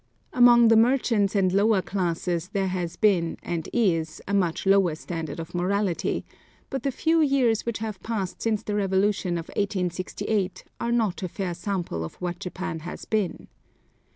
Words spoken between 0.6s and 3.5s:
the merchants and lower classes there has been,